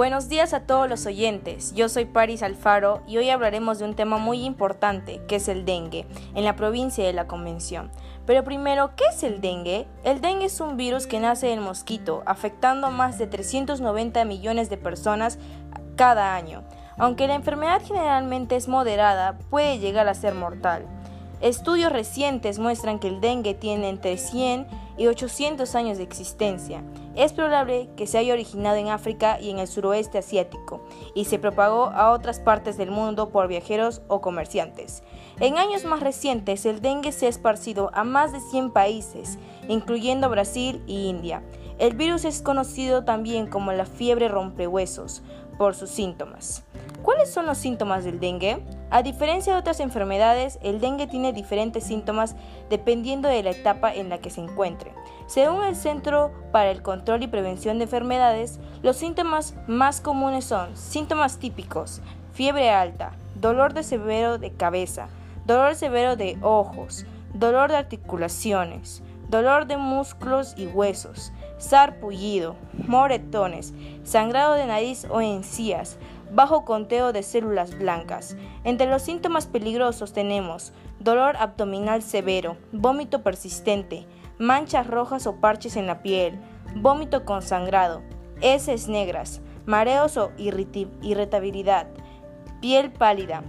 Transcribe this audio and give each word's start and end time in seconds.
Buenos 0.00 0.30
días 0.30 0.54
a 0.54 0.60
todos 0.60 0.88
los 0.88 1.04
oyentes. 1.04 1.74
Yo 1.74 1.90
soy 1.90 2.06
Paris 2.06 2.42
Alfaro 2.42 3.02
y 3.06 3.18
hoy 3.18 3.28
hablaremos 3.28 3.78
de 3.78 3.84
un 3.84 3.94
tema 3.94 4.16
muy 4.16 4.46
importante, 4.46 5.20
que 5.28 5.36
es 5.36 5.46
el 5.46 5.66
dengue, 5.66 6.06
en 6.34 6.46
la 6.46 6.56
provincia 6.56 7.04
de 7.04 7.12
la 7.12 7.26
Convención. 7.26 7.90
Pero 8.24 8.42
primero, 8.42 8.96
¿qué 8.96 9.04
es 9.14 9.22
el 9.24 9.42
dengue? 9.42 9.86
El 10.02 10.22
dengue 10.22 10.46
es 10.46 10.58
un 10.62 10.78
virus 10.78 11.06
que 11.06 11.20
nace 11.20 11.48
del 11.48 11.60
mosquito, 11.60 12.22
afectando 12.24 12.86
a 12.86 12.90
más 12.90 13.18
de 13.18 13.26
390 13.26 14.24
millones 14.24 14.70
de 14.70 14.78
personas 14.78 15.38
cada 15.96 16.34
año. 16.34 16.64
Aunque 16.96 17.26
la 17.26 17.34
enfermedad 17.34 17.82
generalmente 17.84 18.56
es 18.56 18.68
moderada, 18.68 19.36
puede 19.50 19.80
llegar 19.80 20.08
a 20.08 20.14
ser 20.14 20.32
mortal. 20.32 20.86
Estudios 21.42 21.92
recientes 21.92 22.58
muestran 22.58 23.00
que 23.00 23.08
el 23.08 23.20
dengue 23.20 23.52
tiene 23.52 23.90
entre 23.90 24.16
100 24.16 24.66
y 25.00 25.06
800 25.06 25.74
años 25.76 25.96
de 25.96 26.04
existencia. 26.04 26.84
Es 27.16 27.32
probable 27.32 27.88
que 27.96 28.06
se 28.06 28.18
haya 28.18 28.34
originado 28.34 28.76
en 28.76 28.88
África 28.88 29.40
y 29.40 29.48
en 29.48 29.58
el 29.58 29.66
suroeste 29.66 30.18
asiático 30.18 30.82
y 31.14 31.24
se 31.24 31.38
propagó 31.38 31.86
a 31.86 32.10
otras 32.10 32.38
partes 32.38 32.76
del 32.76 32.90
mundo 32.90 33.30
por 33.30 33.48
viajeros 33.48 34.02
o 34.08 34.20
comerciantes. 34.20 35.02
En 35.40 35.56
años 35.56 35.86
más 35.86 36.00
recientes, 36.00 36.66
el 36.66 36.82
dengue 36.82 37.12
se 37.12 37.24
ha 37.24 37.28
esparcido 37.30 37.90
a 37.94 38.04
más 38.04 38.34
de 38.34 38.40
100 38.40 38.72
países, 38.72 39.38
incluyendo 39.68 40.28
Brasil 40.28 40.82
y 40.86 41.08
India. 41.08 41.42
El 41.78 41.94
virus 41.94 42.26
es 42.26 42.42
conocido 42.42 43.02
también 43.02 43.46
como 43.46 43.72
la 43.72 43.86
fiebre 43.86 44.28
rompehuesos 44.28 45.22
por 45.56 45.74
sus 45.74 45.88
síntomas. 45.88 46.62
¿Cuáles 47.02 47.32
son 47.32 47.46
los 47.46 47.56
síntomas 47.56 48.04
del 48.04 48.20
dengue? 48.20 48.62
A 48.92 49.02
diferencia 49.02 49.52
de 49.52 49.60
otras 49.60 49.78
enfermedades, 49.78 50.58
el 50.62 50.80
dengue 50.80 51.06
tiene 51.06 51.32
diferentes 51.32 51.84
síntomas 51.84 52.34
dependiendo 52.68 53.28
de 53.28 53.42
la 53.44 53.50
etapa 53.50 53.94
en 53.94 54.08
la 54.08 54.18
que 54.18 54.30
se 54.30 54.40
encuentre. 54.40 54.92
Según 55.26 55.62
el 55.62 55.76
Centro 55.76 56.32
para 56.50 56.72
el 56.72 56.82
Control 56.82 57.22
y 57.22 57.28
Prevención 57.28 57.78
de 57.78 57.84
Enfermedades, 57.84 58.58
los 58.82 58.96
síntomas 58.96 59.54
más 59.68 60.00
comunes 60.00 60.44
son 60.44 60.76
síntomas 60.76 61.38
típicos, 61.38 62.02
fiebre 62.32 62.70
alta, 62.70 63.12
dolor 63.36 63.74
de 63.74 63.84
severo 63.84 64.38
de 64.38 64.50
cabeza, 64.50 65.08
dolor 65.46 65.76
severo 65.76 66.16
de 66.16 66.36
ojos, 66.42 67.06
dolor 67.32 67.70
de 67.70 67.76
articulaciones, 67.76 69.04
dolor 69.28 69.66
de 69.66 69.76
músculos 69.76 70.54
y 70.56 70.66
huesos, 70.66 71.32
sarpullido, 71.58 72.56
moretones, 72.88 73.72
sangrado 74.02 74.54
de 74.54 74.66
nariz 74.66 75.06
o 75.08 75.20
encías, 75.20 75.96
bajo 76.32 76.64
conteo 76.64 77.12
de 77.12 77.22
células 77.22 77.76
blancas. 77.78 78.36
Entre 78.64 78.86
los 78.88 79.02
síntomas 79.02 79.46
peligrosos 79.46 80.12
tenemos 80.12 80.72
dolor 80.98 81.36
abdominal 81.36 82.02
severo, 82.02 82.56
vómito 82.72 83.22
persistente, 83.22 84.06
manchas 84.38 84.86
rojas 84.86 85.26
o 85.26 85.36
parches 85.36 85.76
en 85.76 85.86
la 85.86 86.02
piel, 86.02 86.38
vómito 86.76 87.24
con 87.24 87.42
sangrado, 87.42 88.02
heces 88.40 88.88
negras, 88.88 89.40
mareos 89.66 90.16
o 90.16 90.32
irritabilidad, 90.38 91.86
piel 92.60 92.92
pálida, 92.92 93.42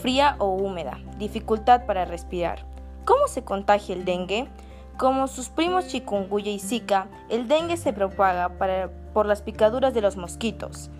fría 0.00 0.36
o 0.38 0.54
húmeda, 0.54 1.00
dificultad 1.18 1.86
para 1.86 2.04
respirar. 2.04 2.66
¿Cómo 3.04 3.26
se 3.28 3.44
contagia 3.44 3.94
el 3.94 4.04
dengue? 4.04 4.48
Como 4.96 5.28
sus 5.28 5.48
primos 5.48 5.88
chikungunya 5.88 6.52
y 6.52 6.58
zika, 6.58 7.08
el 7.28 7.48
dengue 7.48 7.76
se 7.76 7.92
propaga 7.92 8.50
por 9.12 9.26
las 9.26 9.42
picaduras 9.42 9.94
de 9.94 10.02
los 10.02 10.16
mosquitos. 10.16 10.90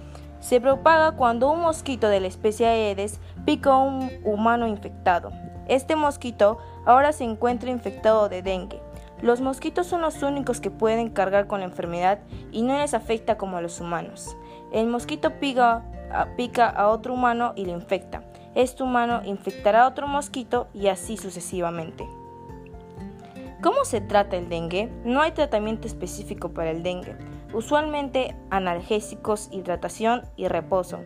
Se 0.41 0.61
propaga 0.61 1.12
cuando 1.12 1.51
un 1.53 1.61
mosquito 1.61 2.09
de 2.09 2.21
la 2.21 2.27
especie 2.27 2.67
Aedes 2.67 3.21
pica 3.45 3.73
a 3.73 3.78
un 3.78 4.11
humano 4.25 4.67
infectado. 4.67 5.31
Este 5.69 5.97
mosquito 5.97 6.59
ahora 6.87 7.12
se 7.12 7.25
encuentra 7.25 7.71
infectado 7.71 8.28
de 8.28 8.43
dengue. 8.43 8.83
Los 9.23 9.43
mosquitos 9.43 9.87
son 9.87 10.01
los 10.01 10.23
únicos 10.23 10.61
que 10.61 10.71
pueden 10.71 11.11
cargar 11.11 11.47
con 11.47 11.61
la 11.61 11.67
enfermedad 11.67 12.21
y 12.51 12.62
no 12.62 12.78
les 12.78 12.95
afecta 12.95 13.37
como 13.37 13.59
a 13.59 13.61
los 13.61 13.81
humanos. 13.81 14.37
El 14.73 14.87
mosquito 14.87 15.39
pica, 15.39 15.84
pica 16.37 16.69
a 16.69 16.89
otro 16.89 17.12
humano 17.12 17.53
y 17.55 17.67
le 17.67 17.72
infecta. 17.72 18.25
Este 18.55 18.83
humano 18.83 19.21
infectará 19.25 19.84
a 19.84 19.89
otro 19.89 20.09
mosquito 20.09 20.69
y 20.72 20.89
así 20.89 21.19
sucesivamente. 21.19 22.09
¿Cómo 23.62 23.84
se 23.84 24.01
trata 24.01 24.39
el 24.39 24.49
dengue? 24.49 24.91
No 25.05 25.21
hay 25.21 25.33
tratamiento 25.33 25.87
específico 25.87 26.49
para 26.49 26.71
el 26.71 26.83
dengue. 26.83 27.15
Usualmente 27.53 28.37
analgésicos, 28.50 29.49
hidratación 29.50 30.22
y 30.37 30.49
reposo 30.49 31.00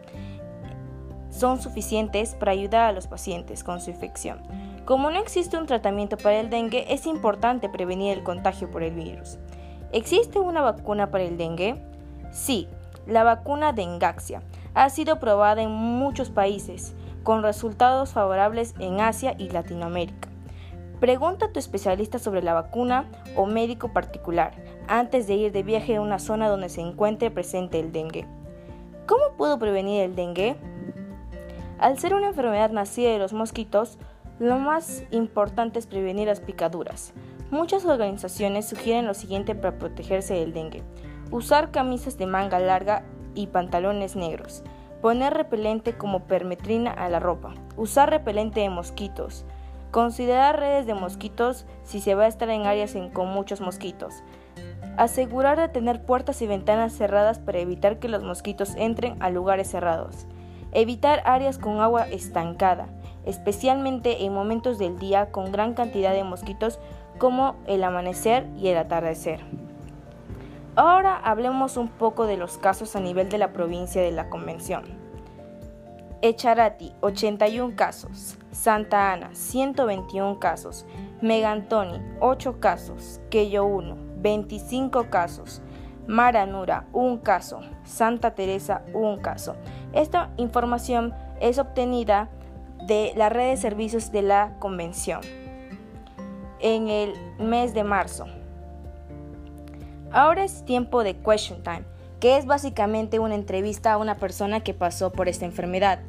son 1.31 1.61
suficientes 1.61 2.35
para 2.35 2.53
ayudar 2.53 2.91
a 2.91 2.93
los 2.93 3.07
pacientes 3.07 3.65
con 3.65 3.81
su 3.81 3.91
infección. 3.91 4.41
Como 4.85 5.11
no 5.11 5.19
existe 5.19 5.57
un 5.57 5.67
tratamiento 5.67 6.17
para 6.17 6.39
el 6.39 6.51
dengue, 6.51 6.93
es 6.93 7.07
importante 7.07 7.69
prevenir 7.69 8.17
el 8.17 8.23
contagio 8.23 8.71
por 8.71 8.83
el 8.83 8.95
virus. 8.95 9.39
¿Existe 9.93 10.39
una 10.39 10.61
vacuna 10.61 11.11
para 11.11 11.25
el 11.25 11.37
dengue? 11.37 11.83
Sí, 12.31 12.69
la 13.07 13.25
vacuna 13.25 13.73
de 13.73 13.83
Engaxia 13.83 14.43
ha 14.75 14.91
sido 14.91 15.19
probada 15.19 15.63
en 15.63 15.71
muchos 15.71 16.31
países, 16.31 16.95
con 17.23 17.43
resultados 17.43 18.13
favorables 18.13 18.75
en 18.79 19.01
Asia 19.01 19.35
y 19.39 19.49
Latinoamérica. 19.49 20.24
Pregunta 21.01 21.47
a 21.47 21.53
tu 21.53 21.59
especialista 21.59 22.19
sobre 22.19 22.43
la 22.43 22.55
vacuna 22.55 23.11
o 23.37 23.47
médico 23.47 23.93
particular 23.93 24.55
antes 24.89 25.27
de 25.27 25.35
ir 25.35 25.53
de 25.53 25.63
viaje 25.63 25.97
a 25.97 26.01
una 26.01 26.19
zona 26.19 26.49
donde 26.49 26.69
se 26.69 26.81
encuentre 26.81 27.31
presente 27.31 27.81
el 27.81 27.93
dengue. 27.93 28.27
¿Cómo 29.07 29.37
puedo 29.37 29.59
prevenir 29.59 30.03
el 30.03 30.15
dengue? 30.15 30.57
Al 31.79 31.99
ser 31.99 32.15
una 32.15 32.29
enfermedad 32.29 32.71
nacida 32.71 33.11
de 33.11 33.19
los 33.19 33.33
mosquitos, 33.33 33.99
lo 34.39 34.59
más 34.59 35.05
importante 35.11 35.79
es 35.79 35.87
prevenir 35.87 36.29
las 36.29 36.41
picaduras. 36.41 37.13
Muchas 37.51 37.85
organizaciones 37.85 38.67
sugieren 38.69 39.07
lo 39.07 39.15
siguiente 39.15 39.55
para 39.55 39.79
protegerse 39.79 40.35
del 40.35 40.53
dengue. 40.53 40.83
Usar 41.31 41.71
camisas 41.71 42.17
de 42.17 42.27
manga 42.27 42.59
larga 42.59 43.05
y 43.35 43.49
pantalones 43.49 44.17
negros. 44.17 44.63
Poner 45.03 45.35
repelente 45.35 45.97
como 45.97 46.21
permetrina 46.21 46.91
a 46.91 47.09
la 47.09 47.21
ropa. 47.21 47.53
Usar 47.77 48.11
repelente 48.11 48.61
de 48.61 48.71
mosquitos. 48.71 49.45
Considerar 49.95 50.59
redes 50.59 50.87
de 50.87 50.95
mosquitos 50.95 51.67
si 51.85 52.01
se 52.01 52.17
va 52.17 52.25
a 52.25 52.27
estar 52.27 52.51
en 52.51 52.67
áreas 52.67 52.97
con 53.13 53.29
muchos 53.29 53.61
mosquitos. 53.61 54.25
Asegurar 54.97 55.57
de 55.57 55.69
tener 55.69 56.05
puertas 56.05 56.43
y 56.43 56.49
ventanas 56.49 56.95
cerradas 56.95 57.39
para 57.39 57.61
evitar 57.61 58.01
que 58.01 58.09
los 58.09 58.25
mosquitos 58.25 58.75
entren 58.75 59.15
a 59.23 59.31
lugares 59.31 59.71
cerrados. 59.71 60.27
Evitar 60.73 61.23
áreas 61.25 61.59
con 61.59 61.79
agua 61.79 62.09
estancada, 62.09 62.89
especialmente 63.25 64.25
en 64.25 64.35
momentos 64.35 64.79
del 64.79 64.99
día 64.99 65.31
con 65.31 65.53
gran 65.53 65.75
cantidad 65.75 66.13
de 66.13 66.25
mosquitos 66.25 66.81
como 67.19 67.55
el 67.69 67.85
amanecer 67.85 68.49
y 68.57 68.71
el 68.71 68.79
atardecer. 68.79 69.45
Ahora 70.75 71.17
hablemos 71.17 71.77
un 71.77 71.87
poco 71.87 72.27
de 72.27 72.37
los 72.37 72.59
casos 72.59 72.97
a 72.97 73.01
nivel 73.01 73.29
de 73.29 73.39
la 73.39 73.53
provincia 73.53 74.03
de 74.03 74.11
la 74.11 74.29
Convención. 74.29 75.04
Echarati, 76.23 76.93
81 77.01 77.75
casos. 77.77 78.37
Santa 78.51 79.13
Ana, 79.13 79.35
121 79.35 80.39
casos. 80.39 80.87
Megantoni, 81.21 82.01
8 82.21 82.61
casos. 82.61 83.21
Quello 83.31 83.65
1, 83.67 83.97
25 84.17 85.11
casos. 85.11 85.63
Maranura, 86.07 86.87
un 86.93 87.19
caso. 87.19 87.61
Santa 87.85 88.35
Teresa, 88.35 88.83
un 88.93 89.19
caso. 89.19 89.57
Esta 89.93 90.31
información 90.37 91.15
es 91.41 91.59
obtenida 91.59 92.29
de 92.87 93.13
la 93.17 93.29
red 93.29 93.51
de 93.51 93.57
servicios 93.57 94.13
de 94.13 94.23
la 94.23 94.57
convención 94.59 95.21
en 96.61 96.89
el 96.89 97.15
mes 97.39 97.75
de 97.75 97.85
marzo. 97.85 98.27
Ahora 100.11 100.45
es 100.45 100.65
tiempo 100.65 101.03
de 101.03 101.17
Question 101.17 101.63
Time, 101.63 101.85
que 102.25 102.39
es 102.39 102.47
básicamente 102.47 103.19
una 103.19 103.35
entrevista 103.35 103.93
a 103.93 103.99
una 103.99 104.15
persona 104.15 104.61
que 104.61 104.73
pasó 104.73 105.13
por 105.13 105.29
esta 105.29 105.45
enfermedad. 105.45 106.01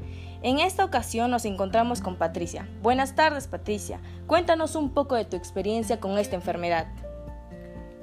En 0.44 0.60
esta 0.60 0.86
ocasión 0.86 1.30
nos 1.30 1.44
encontramos 1.44 2.00
con 2.00 2.16
Patricia. 2.16 2.70
Buenas 2.82 3.16
tardes 3.16 3.48
Patricia, 3.48 4.00
cuéntanos 4.26 4.76
un 4.76 4.92
poco 4.92 5.16
de 5.16 5.26
tu 5.26 5.36
experiencia 5.36 6.00
con 6.00 6.18
esta 6.18 6.38
enfermedad. 6.38 6.88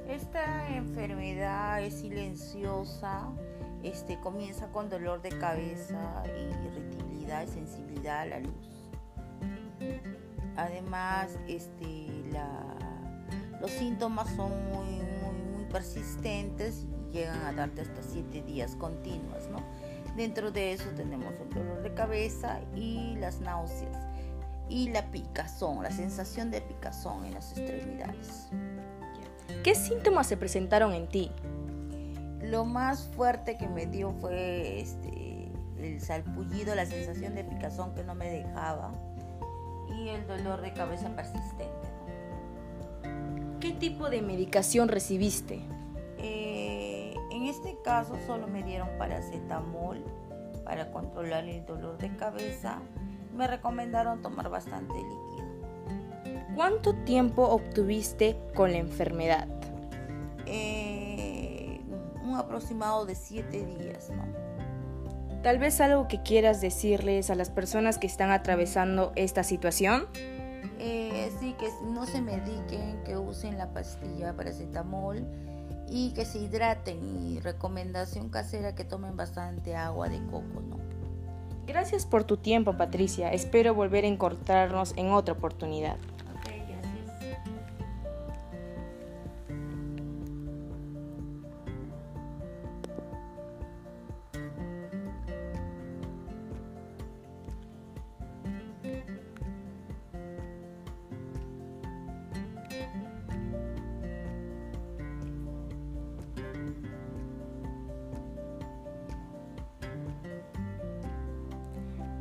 Esta 0.07 0.75
enfermedad 0.75 1.81
es 1.81 2.01
silenciosa, 2.01 3.31
este, 3.81 4.19
comienza 4.19 4.67
con 4.67 4.91
dolor 4.91 5.23
de 5.23 5.29
cabeza, 5.29 6.21
irritabilidad 6.27 7.41
y 7.41 7.47
sensibilidad 7.47 8.19
a 8.19 8.25
la 8.27 8.39
luz. 8.41 8.91
Además, 10.55 11.35
este, 11.47 12.05
los 13.59 13.71
síntomas 13.71 14.29
son 14.35 14.51
muy, 14.71 14.97
muy, 14.97 15.43
persistentes 15.73 16.83
y 16.83 16.92
llegan 17.13 17.45
a 17.45 17.53
darte 17.53 17.81
hasta 17.81 18.01
7 18.01 18.41
días 18.43 18.75
continuos. 18.75 19.43
Dentro 20.17 20.51
de 20.51 20.73
eso 20.73 20.89
tenemos 20.95 21.33
el 21.39 21.49
dolor 21.49 21.81
de 21.81 21.93
cabeza 21.93 22.59
y 22.75 23.15
las 23.15 23.39
náuseas 23.39 23.97
y 24.69 24.89
la 24.89 25.11
picazón, 25.11 25.83
la 25.83 25.91
sensación 25.91 26.51
de 26.51 26.61
picazón 26.61 27.25
en 27.25 27.35
las 27.35 27.57
extremidades. 27.57 28.49
¿Qué 29.63 29.75
síntomas 29.75 30.27
se 30.27 30.37
presentaron 30.37 30.93
en 30.93 31.07
ti? 31.07 31.31
Lo 32.41 32.65
más 32.65 33.07
fuerte 33.15 33.57
que 33.57 33.67
me 33.67 33.85
dio 33.85 34.11
fue 34.19 34.81
este, 34.81 35.51
el 35.79 36.01
salpullido, 36.01 36.75
la 36.75 36.85
sensación 36.85 37.35
de 37.35 37.43
picazón 37.43 37.93
que 37.95 38.03
no 38.03 38.15
me 38.15 38.29
dejaba 38.29 38.91
y 39.97 40.09
el 40.09 40.27
dolor 40.27 40.61
de 40.61 40.73
cabeza 40.73 41.09
persistente. 41.15 41.87
¿Qué 43.59 43.71
tipo 43.71 44.09
de 44.09 44.21
medicación 44.21 44.89
recibiste? 44.89 45.61
Eh, 46.17 46.52
en 47.43 47.49
este 47.49 47.77
caso 47.83 48.15
solo 48.25 48.47
me 48.47 48.63
dieron 48.63 48.87
paracetamol 48.97 50.01
para 50.63 50.89
controlar 50.91 51.43
el 51.43 51.65
dolor 51.65 51.97
de 51.97 52.15
cabeza. 52.15 52.79
Me 53.35 53.47
recomendaron 53.47 54.21
tomar 54.21 54.49
bastante 54.49 54.93
líquido. 54.93 56.45
¿Cuánto 56.55 56.95
tiempo 57.03 57.43
obtuviste 57.43 58.37
con 58.55 58.71
la 58.71 58.77
enfermedad? 58.77 59.49
Eh, 60.45 61.81
un 62.23 62.37
aproximado 62.37 63.05
de 63.05 63.15
siete 63.15 63.65
días, 63.65 64.09
¿no? 64.09 64.23
Tal 65.41 65.59
vez 65.59 65.81
algo 65.81 66.07
que 66.07 66.21
quieras 66.21 66.61
decirles 66.61 67.29
a 67.29 67.35
las 67.35 67.49
personas 67.49 67.97
que 67.97 68.07
están 68.07 68.31
atravesando 68.31 69.11
esta 69.17 69.43
situación. 69.43 70.07
Eh, 70.79 71.29
sí, 71.41 71.55
que 71.59 71.67
no 71.91 72.05
se 72.05 72.21
mediquen, 72.21 73.03
que 73.03 73.17
usen 73.17 73.57
la 73.57 73.73
pastilla 73.73 74.33
paracetamol 74.33 75.27
y 75.95 76.09
que 76.15 76.25
se 76.25 76.39
hidraten 76.39 77.27
y 77.27 77.39
recomendación 77.39 78.29
casera 78.29 78.73
que 78.73 78.83
tomen 78.83 79.15
bastante 79.15 79.75
agua 79.75 80.09
de 80.09 80.17
coco, 80.25 80.63
¿no? 80.67 80.79
Gracias 81.67 82.07
por 82.07 82.23
tu 82.23 82.37
tiempo, 82.37 82.75
Patricia. 82.75 83.31
Espero 83.31 83.75
volver 83.75 84.03
a 84.03 84.07
encontrarnos 84.07 84.95
en 84.97 85.11
otra 85.11 85.35
oportunidad. 85.35 85.97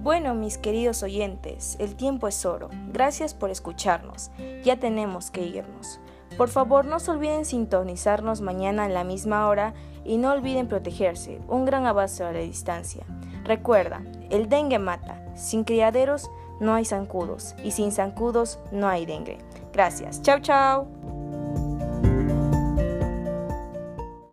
Bueno, 0.02 0.34
mis 0.34 0.58
queridos 0.58 1.04
oyentes, 1.04 1.76
el 1.78 1.94
tiempo 1.94 2.26
es 2.26 2.44
oro. 2.44 2.70
Gracias 2.92 3.34
por 3.34 3.50
escucharnos. 3.50 4.32
Ya 4.64 4.76
tenemos 4.76 5.30
que 5.30 5.42
irnos. 5.42 6.00
Por 6.36 6.48
favor, 6.48 6.84
no 6.84 6.98
se 6.98 7.12
olviden 7.12 7.44
sintonizarnos 7.44 8.40
mañana 8.40 8.86
a 8.86 8.88
la 8.88 9.04
misma 9.04 9.46
hora 9.46 9.74
y 10.04 10.16
no 10.16 10.32
olviden 10.32 10.66
protegerse. 10.66 11.40
Un 11.46 11.66
gran 11.66 11.86
abrazo 11.86 12.26
a 12.26 12.32
la 12.32 12.40
distancia. 12.40 13.04
Recuerda, 13.44 14.02
el 14.30 14.48
dengue 14.48 14.80
mata. 14.80 15.24
Sin 15.36 15.62
criaderos 15.62 16.28
no 16.58 16.74
hay 16.74 16.84
zancudos 16.84 17.54
y 17.62 17.70
sin 17.70 17.92
zancudos 17.92 18.58
no 18.72 18.88
hay 18.88 19.06
dengue. 19.06 19.38
Gracias. 19.72 20.20
Chao, 20.22 20.40
chao. 20.40 21.21